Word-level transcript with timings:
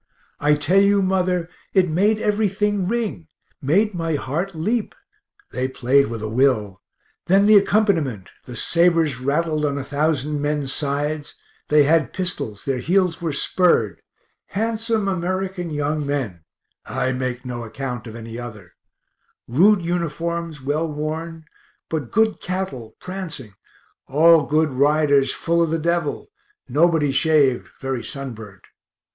I 0.39 0.55
tell 0.55 0.81
you, 0.81 1.03
mother, 1.03 1.47
it 1.75 1.87
made 1.87 2.17
everything 2.17 2.87
ring 2.87 3.27
made 3.61 3.93
my 3.93 4.15
heart 4.15 4.55
leap. 4.55 4.95
They 5.51 5.67
played 5.67 6.07
with 6.07 6.23
a 6.23 6.27
will. 6.27 6.81
Then 7.27 7.45
the 7.45 7.57
accompaniment: 7.57 8.31
the 8.45 8.55
sabers 8.55 9.19
rattled 9.19 9.63
on 9.63 9.77
a 9.77 9.83
thousand 9.83 10.41
men's 10.41 10.73
sides 10.73 11.35
they 11.69 11.83
had 11.83 12.13
pistols, 12.13 12.65
their 12.65 12.79
heels 12.79 13.21
were 13.21 13.31
spurred 13.31 14.01
handsome 14.47 15.07
American 15.07 15.69
young 15.69 16.03
men 16.03 16.45
(I 16.83 17.11
make 17.11 17.45
no 17.45 17.61
acc't 17.63 18.07
of 18.07 18.15
any 18.15 18.39
other); 18.39 18.73
rude 19.47 19.83
uniforms, 19.83 20.63
well 20.63 20.87
worn, 20.87 21.45
but 21.89 22.09
good 22.09 22.39
cattle, 22.41 22.95
prancing 22.99 23.53
all 24.07 24.47
good 24.47 24.73
riders, 24.73 25.31
full 25.31 25.61
of 25.61 25.69
the 25.69 25.77
devil; 25.77 26.31
nobody 26.67 27.11
shaved, 27.11 27.69
very 27.79 28.03
sunburnt. 28.03 28.63